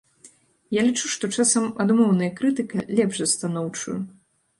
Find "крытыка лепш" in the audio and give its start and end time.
2.39-3.15